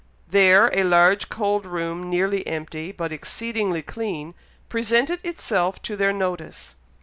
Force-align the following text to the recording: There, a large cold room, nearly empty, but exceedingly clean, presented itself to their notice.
There, 0.27 0.71
a 0.73 0.81
large 0.81 1.29
cold 1.29 1.63
room, 1.67 2.09
nearly 2.09 2.47
empty, 2.47 2.91
but 2.91 3.13
exceedingly 3.13 3.83
clean, 3.83 4.33
presented 4.67 5.19
itself 5.23 5.79
to 5.83 5.95
their 5.95 6.11
notice. 6.11 6.75